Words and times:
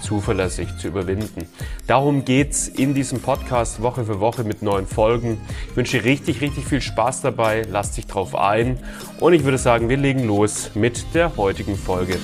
zuverlässig 0.00 0.76
zu 0.78 0.88
überwinden. 0.88 1.46
Darum 1.86 2.24
geht's 2.24 2.68
in 2.68 2.94
diesem 2.94 3.20
Podcast 3.20 3.82
Woche 3.82 4.04
für 4.04 4.20
Woche 4.20 4.44
mit 4.44 4.62
neuen 4.62 4.86
Folgen. 4.86 5.38
Ich 5.70 5.76
wünsche 5.76 5.98
dir 5.98 6.04
richtig, 6.04 6.40
richtig 6.40 6.64
viel 6.66 6.80
Spaß 6.80 7.22
dabei. 7.22 7.62
Lass 7.70 7.92
dich 7.92 8.06
drauf 8.06 8.34
ein. 8.34 8.78
Und 9.20 9.32
ich 9.32 9.44
würde 9.44 9.58
sagen, 9.58 9.88
wir 9.88 9.96
legen 9.96 10.26
los 10.26 10.70
mit 10.74 11.14
der 11.14 11.36
heutigen 11.36 11.76
Folge. 11.76 12.16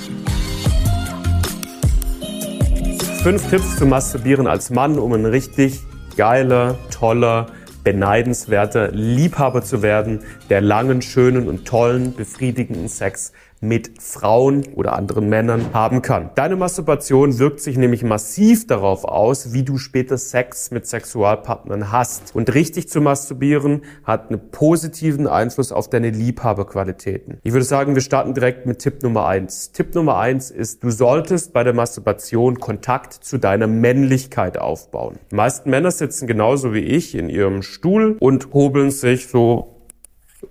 Fünf 3.23 3.49
Tipps 3.49 3.77
zum 3.79 3.89
Masturbieren 3.89 4.47
als 4.47 4.71
Mann, 4.71 4.99
um 4.99 5.13
ein 5.13 5.25
richtig 5.25 5.81
geiler, 6.17 6.79
toller, 6.91 7.47
beneidenswerter 7.85 8.91
Liebhaber 8.93 9.63
zu 9.63 9.83
werden, 9.83 10.21
der 10.51 10.61
langen, 10.61 11.03
schönen 11.03 11.49
und 11.49 11.67
tollen, 11.67 12.15
befriedigenden 12.15 12.89
Sex 12.89 13.33
mit 13.61 14.03
Frauen 14.03 14.65
oder 14.75 14.95
anderen 14.95 15.29
Männern 15.29 15.67
haben 15.73 16.03
kann. 16.03 16.31
Deine 16.35 16.57
Masturbation 16.57 17.39
wirkt 17.39 17.61
sich 17.61 17.77
nämlich 17.77 18.03
massiv 18.05 18.67
darauf 18.67 19.05
aus, 19.05 19.53
wie 19.53 19.63
du 19.63 19.79
später 19.79 20.19
Sex 20.19 20.71
mit 20.71 20.87
Sexualpartnern 20.87 21.91
hast. 21.91 22.35
Und 22.35 22.55
richtig 22.55 22.89
zu 22.89 23.01
masturbieren 23.01 23.83
hat 24.05 24.31
einen 24.31 24.51
positiven 24.51 25.27
Einfluss 25.27 25.73
auf 25.73 25.89
deine 25.89 26.11
Liebhaberqualitäten. 26.11 27.39
Ich 27.43 27.53
würde 27.53 27.65
sagen, 27.65 27.95
wir 27.95 28.03
starten 28.03 28.35
direkt 28.35 28.67
mit 28.67 28.81
Tipp 28.81 29.03
Nummer 29.03 29.27
eins. 29.27 29.73
Tipp 29.73 29.95
Nummer 29.95 30.19
eins 30.19 30.51
ist, 30.51 30.83
du 30.83 30.91
solltest 30.91 31.53
bei 31.53 31.65
der 31.65 31.73
Masturbation 31.73 32.61
Kontakt 32.61 33.15
zu 33.15 33.39
deiner 33.39 33.67
Männlichkeit 33.67 34.59
aufbauen. 34.59 35.17
Die 35.31 35.37
meisten 35.37 35.71
Männer 35.71 35.91
sitzen 35.91 36.27
genauso 36.27 36.75
wie 36.75 36.81
ich 36.81 37.15
in 37.15 37.29
ihrem 37.29 37.63
Stuhl 37.63 38.17
und 38.21 38.53
hobeln 38.53 38.91
sich 38.91 39.29
so 39.29 39.74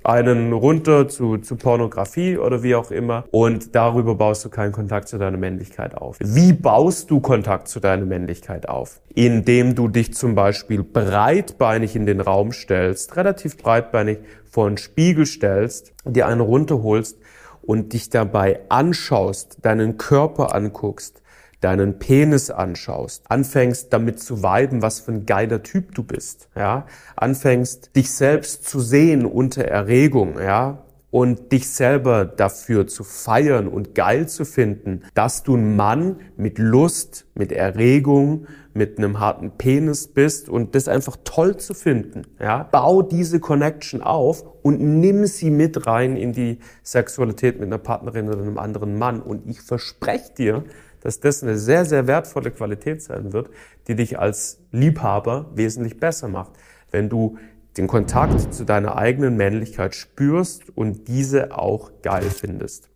einen 0.03 0.53
runter 0.53 1.07
zu, 1.07 1.37
zu 1.37 1.55
Pornografie 1.55 2.37
oder 2.37 2.63
wie 2.63 2.75
auch 2.75 2.91
immer 2.91 3.25
und 3.31 3.75
darüber 3.75 4.15
baust 4.15 4.45
du 4.45 4.49
keinen 4.49 4.71
Kontakt 4.71 5.07
zu 5.07 5.17
deiner 5.17 5.37
Männlichkeit 5.37 5.95
auf. 5.95 6.17
Wie 6.19 6.53
baust 6.53 7.09
du 7.09 7.19
Kontakt 7.21 7.67
zu 7.67 7.79
deiner 7.79 8.05
Männlichkeit 8.05 8.67
auf? 8.67 9.01
Indem 9.15 9.75
du 9.75 9.87
dich 9.87 10.13
zum 10.13 10.35
Beispiel 10.35 10.83
breitbeinig 10.83 11.95
in 11.95 12.05
den 12.05 12.21
Raum 12.21 12.51
stellst, 12.51 13.15
relativ 13.15 13.57
breitbeinig 13.57 14.19
vor 14.49 14.67
einen 14.67 14.77
Spiegel 14.77 15.25
stellst, 15.25 15.93
dir 16.05 16.27
einen 16.27 16.41
runterholst 16.41 17.17
und 17.61 17.93
dich 17.93 18.09
dabei 18.09 18.59
anschaust, 18.69 19.59
deinen 19.61 19.97
Körper 19.97 20.53
anguckst, 20.53 21.22
deinen 21.63 21.99
Penis 21.99 22.49
anschaust, 22.49 23.23
anfängst 23.29 23.93
damit 23.93 24.19
zu 24.19 24.43
weiben, 24.43 24.81
was 24.81 24.99
für 24.99 25.11
ein 25.11 25.25
geiler 25.25 25.63
Typ 25.63 25.95
du 25.95 26.03
bist, 26.03 26.49
ja, 26.55 26.85
anfängst 27.15 27.95
dich 27.95 28.11
selbst 28.11 28.67
zu 28.67 28.79
sehen 28.79 29.25
unter 29.25 29.65
Erregung, 29.65 30.39
ja, 30.39 30.83
und 31.13 31.51
dich 31.51 31.69
selber 31.69 32.25
dafür 32.25 32.87
zu 32.87 33.03
feiern 33.03 33.67
und 33.67 33.93
geil 33.93 34.27
zu 34.27 34.45
finden, 34.45 35.03
dass 35.13 35.43
du 35.43 35.55
ein 35.55 35.75
Mann 35.75 36.15
mit 36.37 36.57
Lust, 36.57 37.27
mit 37.35 37.51
Erregung, 37.51 38.47
mit 38.73 38.97
einem 38.97 39.19
harten 39.19 39.51
Penis 39.51 40.07
bist 40.07 40.49
und 40.49 40.73
das 40.73 40.87
einfach 40.87 41.17
toll 41.23 41.57
zu 41.57 41.75
finden. 41.75 42.23
Ja? 42.39 42.63
Bau 42.63 43.03
diese 43.03 43.39
Connection 43.39 44.01
auf 44.01 44.43
und 44.63 44.81
nimm 44.81 45.27
sie 45.27 45.51
mit 45.51 45.85
rein 45.85 46.17
in 46.17 46.33
die 46.33 46.57
Sexualität 46.81 47.59
mit 47.59 47.67
einer 47.67 47.77
Partnerin 47.77 48.29
oder 48.29 48.41
einem 48.41 48.57
anderen 48.57 48.97
Mann. 48.97 49.21
Und 49.21 49.47
ich 49.47 49.61
verspreche 49.61 50.33
dir, 50.35 50.63
dass 51.03 51.19
das 51.19 51.43
eine 51.43 51.57
sehr, 51.57 51.85
sehr 51.85 52.07
wertvolle 52.07 52.49
Qualität 52.49 53.01
sein 53.01 53.33
wird, 53.33 53.49
die 53.87 53.95
dich 53.95 54.17
als 54.17 54.59
Liebhaber 54.71 55.51
wesentlich 55.53 55.99
besser 55.99 56.29
macht. 56.29 56.53
Wenn 56.91 57.09
du 57.09 57.37
den 57.77 57.87
Kontakt 57.87 58.53
zu 58.53 58.65
deiner 58.65 58.97
eigenen 58.97 59.35
Männlichkeit 59.35 59.95
spürst 59.95 60.75
und 60.75 61.07
diese 61.07 61.57
auch 61.57 61.91
geil 62.01 62.23
findest. 62.23 62.89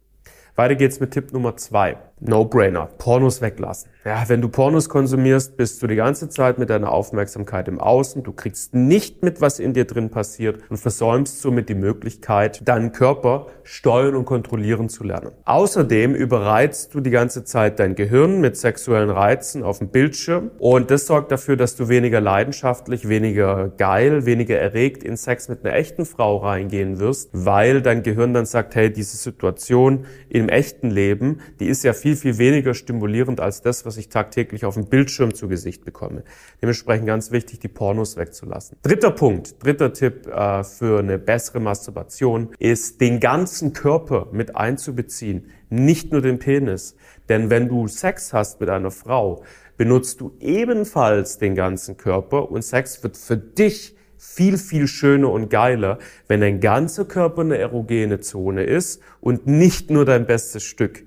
Weiter 0.56 0.76
geht's 0.76 1.00
mit 1.00 1.12
Tipp 1.12 1.34
Nummer 1.34 1.58
zwei. 1.58 1.98
No-brainer. 2.20 2.90
Pornos 2.98 3.42
weglassen. 3.42 3.92
Ja, 4.04 4.24
wenn 4.28 4.42
du 4.42 4.48
Pornos 4.48 4.88
konsumierst, 4.88 5.58
bist 5.58 5.84
du 5.84 5.88
die 5.88 5.98
ganze 5.98 6.30
Zeit 6.30 6.58
mit 6.58 6.70
deiner 6.70 6.92
Aufmerksamkeit 6.92 7.68
im 7.68 7.80
Außen. 7.80 8.24
Du 8.24 8.32
kriegst 8.32 8.74
nicht 8.74 9.22
mit, 9.22 9.42
was 9.42 9.60
in 9.60 9.74
dir 9.74 9.86
drin 9.86 10.10
passiert 10.10 10.62
und 10.70 10.78
versäumst 10.78 11.42
somit 11.42 11.68
die 11.68 11.76
Möglichkeit, 11.76 12.66
deinen 12.68 12.94
Körper 12.94 13.48
steuern 13.64 14.16
und 14.16 14.24
kontrollieren 14.24 14.88
zu 14.88 15.04
lernen. 15.04 15.32
Außerdem 15.44 16.16
überreizt 16.16 16.96
du 16.96 17.02
die 17.02 17.10
ganze 17.10 17.44
Zeit 17.44 17.80
dein 17.80 17.96
Gehirn 17.96 18.40
mit 18.40 18.56
sexuellen 18.56 19.10
Reizen 19.10 19.62
auf 19.62 19.80
dem 19.80 19.90
Bildschirm 19.90 20.52
und 20.58 20.90
das 20.90 21.06
sorgt 21.06 21.34
dafür, 21.34 21.58
dass 21.58 21.76
du 21.76 21.90
weniger 21.90 22.22
leidenschaftlich, 22.22 23.10
weniger 23.10 23.68
geil, 23.78 24.26
weniger 24.26 24.58
erregt 24.58 25.04
in 25.04 25.18
Sex 25.18 25.50
mit 25.50 25.66
einer 25.66 25.76
echten 25.76 26.06
Frau 26.06 26.38
reingehen 26.38 27.00
wirst, 27.00 27.30
weil 27.34 27.82
dein 27.82 28.04
Gehirn 28.04 28.34
dann 28.34 28.46
sagt, 28.46 28.74
hey, 28.76 28.90
diese 28.90 29.18
Situation 29.18 30.06
im 30.30 30.48
echten 30.48 30.90
Leben, 30.90 31.42
die 31.60 31.68
ist 31.68 31.84
ja 31.84 31.92
viel 31.92 32.07
viel, 32.08 32.16
viel 32.16 32.38
weniger 32.38 32.74
stimulierend 32.74 33.42
als 33.42 33.62
das, 33.62 33.86
was 33.86 33.98
ich 33.98 34.08
tagtäglich 34.08 34.64
auf 34.64 34.76
dem 34.76 34.86
Bildschirm 34.86 35.34
zu 35.34 35.50
Gesicht 35.50 35.84
bekomme. 35.84 36.24
Dementsprechend 36.62 37.08
ganz 37.08 37.32
wichtig, 37.32 37.60
die 37.60 37.68
Pornos 37.68 38.16
wegzulassen. 38.16 38.78
Dritter 38.82 39.12
Punkt, 39.12 39.62
dritter 39.62 39.92
Tipp 39.92 40.28
äh, 40.28 40.64
für 40.64 41.00
eine 41.00 41.18
bessere 41.18 41.60
Masturbation 41.60 42.50
ist, 42.60 43.02
den 43.02 43.20
ganzen 43.20 43.74
Körper 43.74 44.30
mit 44.32 44.56
einzubeziehen, 44.56 45.48
nicht 45.70 46.14
nur 46.14 46.22
den 46.22 46.40
Penis. 46.40 46.96
Denn 47.28 47.50
wenn 47.50 47.68
du 47.68 47.88
Sex 47.88 48.32
hast 48.32 48.62
mit 48.62 48.70
einer 48.70 48.92
Frau, 48.92 49.44
benutzt 49.76 50.22
du 50.22 50.32
ebenfalls 50.40 51.40
den 51.40 51.56
ganzen 51.56 51.98
Körper 51.98 52.50
und 52.50 52.62
Sex 52.62 53.04
wird 53.04 53.18
für 53.18 53.38
dich 53.38 53.96
viel, 54.18 54.58
viel 54.58 54.88
schöner 54.88 55.30
und 55.30 55.50
geiler, 55.50 56.00
wenn 56.28 56.40
dein 56.40 56.62
ganzer 56.62 57.06
Körper 57.06 57.42
eine 57.42 57.58
erogene 57.58 58.22
Zone 58.22 58.64
ist 58.64 59.02
und 59.20 59.46
nicht 59.46 59.90
nur 59.90 60.06
dein 60.06 60.26
bestes 60.26 60.64
Stück. 60.64 61.04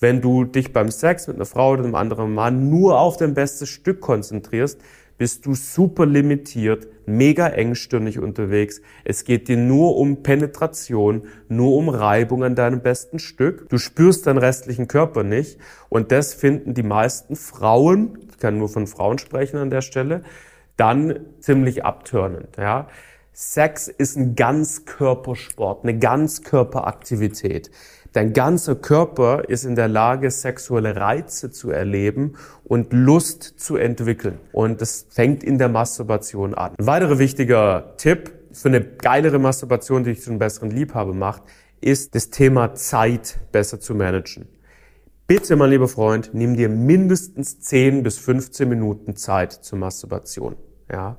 Wenn 0.00 0.22
du 0.22 0.44
dich 0.44 0.72
beim 0.72 0.90
Sex 0.90 1.28
mit 1.28 1.36
einer 1.36 1.44
Frau 1.44 1.72
oder 1.72 1.84
einem 1.84 1.94
anderen 1.94 2.32
Mann 2.32 2.70
nur 2.70 2.98
auf 2.98 3.18
dein 3.18 3.34
bestes 3.34 3.68
Stück 3.68 4.00
konzentrierst, 4.00 4.80
bist 5.18 5.44
du 5.44 5.54
super 5.54 6.06
limitiert, 6.06 6.88
mega 7.04 7.46
engstirnig 7.46 8.18
unterwegs. 8.18 8.80
Es 9.04 9.24
geht 9.24 9.48
dir 9.48 9.58
nur 9.58 9.98
um 9.98 10.22
Penetration, 10.22 11.24
nur 11.48 11.76
um 11.76 11.90
Reibung 11.90 12.42
an 12.42 12.54
deinem 12.54 12.80
besten 12.80 13.18
Stück. 13.18 13.68
Du 13.68 13.76
spürst 13.76 14.26
deinen 14.26 14.38
restlichen 14.38 14.88
Körper 14.88 15.22
nicht. 15.22 15.58
Und 15.90 16.10
das 16.10 16.32
finden 16.32 16.72
die 16.72 16.82
meisten 16.82 17.36
Frauen, 17.36 18.18
ich 18.30 18.38
kann 18.38 18.56
nur 18.56 18.70
von 18.70 18.86
Frauen 18.86 19.18
sprechen 19.18 19.58
an 19.58 19.68
der 19.68 19.82
Stelle, 19.82 20.22
dann 20.78 21.26
ziemlich 21.40 21.84
abtörnend, 21.84 22.56
ja. 22.56 22.88
Sex 23.32 23.88
ist 23.88 24.16
ein 24.16 24.34
Ganzkörpersport, 24.34 25.84
eine 25.84 25.98
Ganzkörperaktivität. 25.98 27.70
Dein 28.12 28.32
ganzer 28.32 28.74
Körper 28.74 29.48
ist 29.48 29.64
in 29.64 29.76
der 29.76 29.86
Lage, 29.86 30.30
sexuelle 30.32 30.96
Reize 30.96 31.50
zu 31.50 31.70
erleben 31.70 32.34
und 32.64 32.92
Lust 32.92 33.42
zu 33.42 33.76
entwickeln. 33.76 34.38
Und 34.52 34.80
das 34.80 35.06
fängt 35.10 35.44
in 35.44 35.58
der 35.58 35.68
Masturbation 35.68 36.54
an. 36.54 36.72
Ein 36.76 36.86
weiterer 36.86 37.20
wichtiger 37.20 37.94
Tipp 37.98 38.32
für 38.52 38.68
eine 38.68 38.80
geilere 38.80 39.38
Masturbation, 39.38 40.02
die 40.02 40.10
dich 40.10 40.22
zu 40.22 40.30
einem 40.30 40.40
besseren 40.40 40.70
Liebhaber 40.70 41.14
macht, 41.14 41.42
ist 41.80 42.14
das 42.14 42.30
Thema 42.30 42.74
Zeit 42.74 43.38
besser 43.52 43.78
zu 43.78 43.94
managen. 43.94 44.48
Bitte, 45.28 45.54
mein 45.54 45.70
lieber 45.70 45.86
Freund, 45.86 46.30
nimm 46.32 46.56
dir 46.56 46.68
mindestens 46.68 47.60
10 47.60 48.02
bis 48.02 48.18
15 48.18 48.68
Minuten 48.68 49.14
Zeit 49.14 49.52
zur 49.52 49.78
Masturbation. 49.78 50.56
Ja. 50.90 51.16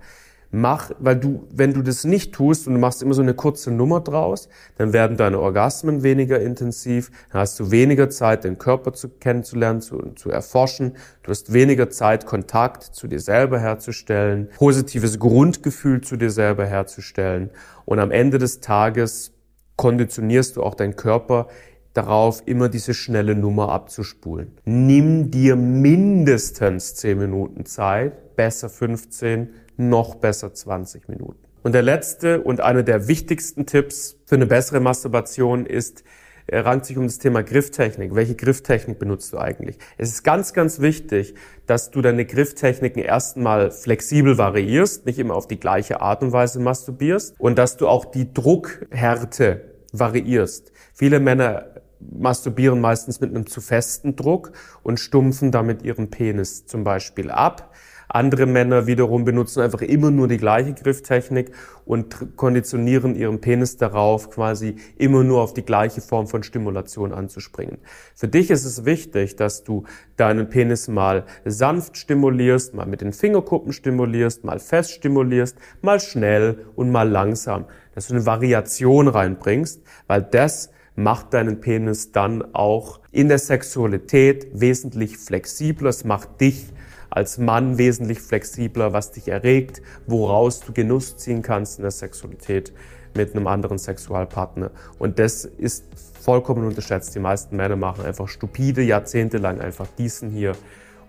Mach, 0.54 0.92
weil 1.00 1.16
du, 1.16 1.48
wenn 1.54 1.74
du 1.74 1.82
das 1.82 2.04
nicht 2.04 2.34
tust 2.34 2.68
und 2.68 2.74
du 2.74 2.80
machst 2.80 3.02
immer 3.02 3.14
so 3.14 3.22
eine 3.22 3.34
kurze 3.34 3.72
Nummer 3.72 4.02
draus, 4.02 4.50
dann 4.78 4.92
werden 4.92 5.16
deine 5.16 5.40
Orgasmen 5.40 6.04
weniger 6.04 6.42
intensiv, 6.42 7.10
dann 7.32 7.42
hast 7.42 7.58
du 7.60 7.72
weniger 7.72 8.10
Zeit, 8.10 8.44
den 8.44 8.58
Körper 8.58 8.92
zu 8.92 9.08
kennenzulernen, 9.08 9.80
zu, 9.80 10.12
zu 10.16 10.30
erforschen, 10.30 10.98
du 11.24 11.32
hast 11.32 11.54
weniger 11.54 11.90
Zeit, 11.90 12.26
Kontakt 12.26 12.84
zu 12.84 13.08
dir 13.08 13.22
selber 13.22 13.60
herzustellen, 13.60 14.50
positives 14.58 15.20
Grundgefühl 15.20 16.02
zu 16.02 16.18
dir 16.18 16.32
selber 16.32 16.66
herzustellen 16.66 17.50
und 17.86 18.00
am 18.00 18.12
Ende 18.12 18.38
des 18.38 18.60
Tages 18.60 19.32
konditionierst 19.78 20.58
du 20.58 20.64
auch 20.64 20.76
deinen 20.76 20.98
Körper 20.98 21.48
darauf, 21.94 22.44
immer 22.46 22.70
diese 22.70 22.94
schnelle 22.94 23.36
Nummer 23.36 23.70
abzuspulen. 23.70 24.52
Nimm 24.66 25.32
dir 25.32 25.56
mindestens 25.56 26.96
10 26.96 27.18
Minuten 27.18 27.66
Zeit, 27.66 28.36
besser 28.36 28.70
15, 28.70 29.50
noch 29.90 30.16
besser 30.16 30.54
20 30.54 31.10
Minuten. 31.10 31.40
Und 31.64 31.74
der 31.74 31.84
letzte 31.84 32.42
und 32.42 32.62
einer 32.62 32.84
der 32.84 33.08
wichtigsten 33.08 33.66
Tipps 33.66 34.18
für 34.26 34.36
eine 34.36 34.48
bessere 34.48 34.80
Masturbation 34.80 35.66
ist, 35.66 36.04
rankt 36.52 36.86
sich 36.86 36.98
um 36.98 37.06
das 37.06 37.20
Thema 37.20 37.44
Grifftechnik. 37.44 38.16
Welche 38.16 38.36
Grifftechnik 38.36 39.00
benutzt 39.00 39.32
du 39.34 39.38
eigentlich? 39.38 39.78
Es 39.98 40.10
ist 40.10 40.24
ganz, 40.24 40.54
ganz 40.54 40.80
wichtig, 40.80 41.36
dass 41.66 41.92
du 41.92 42.02
deine 42.02 42.26
Grifftechniken 42.26 43.02
erstmal 43.04 43.72
flexibel 43.72 44.38
variierst, 44.38 45.06
nicht 45.06 45.20
immer 45.20 45.36
auf 45.36 45.48
die 45.48 45.60
gleiche 45.60 46.02
Art 46.02 46.24
und 46.24 46.32
Weise 46.32 46.60
masturbierst 46.60 47.36
und 47.40 47.58
dass 47.58 47.78
du 47.78 47.88
auch 47.88 48.06
die 48.06 48.34
Druckhärte 48.34 49.72
variierst. 49.94 50.72
Viele 50.94 51.20
Männer 51.20 51.66
masturbieren 52.00 52.82
meistens 52.82 53.22
mit 53.22 53.30
einem 53.30 53.46
zu 53.46 53.62
festen 53.62 54.16
Druck 54.16 54.52
und 54.84 55.00
stumpfen 55.00 55.52
damit 55.52 55.84
ihren 55.84 56.10
Penis 56.10 56.66
zum 56.66 56.84
Beispiel 56.84 57.30
ab. 57.30 57.74
Andere 58.14 58.46
Männer 58.46 58.88
wiederum 58.88 59.24
benutzen 59.24 59.62
einfach 59.62 59.82
immer 59.82 60.12
nur 60.12 60.28
die 60.28 60.38
gleiche 60.38 60.74
Grifftechnik 60.74 61.52
und 61.86 62.36
konditionieren 62.36 63.16
ihren 63.16 63.40
Penis 63.40 63.78
darauf, 63.78 64.30
quasi 64.30 64.76
immer 64.98 65.24
nur 65.24 65.42
auf 65.42 65.54
die 65.54 65.64
gleiche 65.64 66.02
Form 66.02 66.28
von 66.28 66.44
Stimulation 66.44 67.14
anzuspringen. 67.14 67.78
Für 68.14 68.28
dich 68.28 68.52
ist 68.52 68.66
es 68.66 68.84
wichtig, 68.84 69.38
dass 69.38 69.64
du 69.64 69.86
deinen 70.18 70.50
Penis 70.50 70.90
mal 70.90 71.24
sanft 71.46 71.96
stimulierst, 71.96 72.74
mal 72.74 72.86
mit 72.86 73.00
den 73.00 73.14
Fingerkuppen 73.14 73.72
stimulierst, 73.72 74.44
mal 74.44 74.60
fest 74.60 74.92
stimulierst, 74.92 75.58
mal 75.82 76.02
schnell 76.02 76.66
und 76.76 76.92
mal 76.92 77.08
langsam. 77.10 77.66
Dass 77.96 78.08
du 78.08 78.14
eine 78.14 78.26
Variation 78.26 79.08
reinbringst, 79.08 79.84
weil 80.08 80.22
das 80.22 80.70
macht 80.96 81.34
deinen 81.34 81.62
Penis 81.62 82.12
dann 82.12 82.54
auch 82.54 83.00
in 83.12 83.30
der 83.30 83.40
Sexualität 83.40 84.48
wesentlich 84.54 85.18
flexibler. 85.18 85.90
Es 85.90 86.04
macht 86.04 86.42
dich 86.42 86.74
als 87.12 87.38
Mann 87.38 87.78
wesentlich 87.78 88.20
flexibler, 88.20 88.94
was 88.94 89.12
dich 89.12 89.28
erregt, 89.28 89.82
woraus 90.08 90.62
du 90.62 90.74
Genuss 90.74 91.18
ziehen 91.18 91.44
kannst 91.44 91.78
in 91.78 91.84
der 91.84 91.92
Sexualität 91.92 92.74
mit 93.16 93.36
einem 93.36 93.48
anderen 93.48 93.78
Sexualpartner. 93.78 94.72
Und 94.98 95.20
das 95.20 95.46
ist 95.46 95.86
vollkommen 96.20 96.66
unterschätzt. 96.66 97.14
Die 97.14 97.20
meisten 97.20 97.56
Männer 97.58 97.76
machen 97.76 98.06
einfach 98.06 98.28
stupide, 98.28 98.82
jahrzehntelang 98.82 99.60
einfach 99.60 99.88
diesen 99.98 100.30
hier 100.30 100.54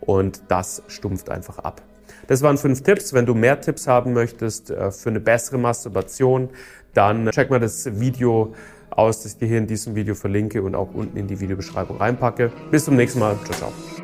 und 0.01 0.43
das 0.49 0.83
stumpft 0.89 1.31
einfach 1.31 1.59
ab. 1.61 1.83
Das 2.27 2.43
waren 2.43 2.59
fünf 2.59 2.83
Tipps. 2.83 3.13
Wenn 3.13 3.27
du 3.27 3.35
mehr 3.35 3.61
Tipps 3.61 3.87
haben 3.87 4.13
möchtest 4.13 4.71
äh, 4.71 4.91
für 4.91 5.11
eine 5.11 5.21
bessere 5.21 5.59
Masturbation, 5.59 6.51
dann 6.95 7.31
check 7.31 7.51
mal 7.51 7.61
das 7.61 8.01
Video 8.01 8.55
aus, 8.91 9.23
das 9.23 9.33
ich 9.33 9.39
dir 9.39 9.49
hier 9.49 9.59
in 9.59 9.67
diesem 9.67 9.95
Video 9.95 10.15
verlinke 10.15 10.63
und 10.63 10.75
auch 10.75 10.93
unten 10.93 11.17
in 11.17 11.27
die 11.27 11.41
Videobeschreibung 11.41 11.97
reinpacke. 11.97 12.53
Bis 12.71 12.85
zum 12.85 12.97
nächsten 12.97 13.21
Mal. 13.21 13.37
Ciao, 13.45 13.71
ciao. 13.71 14.02